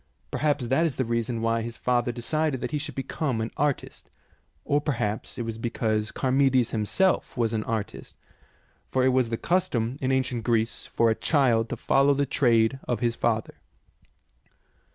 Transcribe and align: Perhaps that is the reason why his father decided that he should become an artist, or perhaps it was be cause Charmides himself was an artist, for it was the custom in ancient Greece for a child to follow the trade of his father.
Perhaps 0.31 0.65
that 0.65 0.83
is 0.83 0.95
the 0.95 1.05
reason 1.05 1.43
why 1.43 1.61
his 1.61 1.77
father 1.77 2.11
decided 2.11 2.59
that 2.59 2.71
he 2.71 2.79
should 2.79 2.95
become 2.95 3.39
an 3.39 3.51
artist, 3.55 4.09
or 4.65 4.81
perhaps 4.81 5.37
it 5.37 5.43
was 5.43 5.59
be 5.59 5.69
cause 5.69 6.11
Charmides 6.19 6.71
himself 6.71 7.37
was 7.37 7.53
an 7.53 7.63
artist, 7.65 8.15
for 8.89 9.05
it 9.05 9.09
was 9.09 9.29
the 9.29 9.37
custom 9.37 9.99
in 10.01 10.11
ancient 10.11 10.43
Greece 10.43 10.87
for 10.87 11.11
a 11.11 11.13
child 11.15 11.69
to 11.69 11.75
follow 11.77 12.15
the 12.15 12.25
trade 12.25 12.79
of 12.87 12.99
his 12.99 13.15
father. 13.15 13.57